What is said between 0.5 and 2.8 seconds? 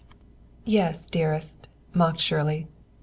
"Yes, dearest," mocked Shirley.